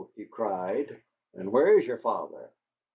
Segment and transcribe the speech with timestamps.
[0.15, 0.99] he cried.
[1.35, 2.49] "And where is your father?"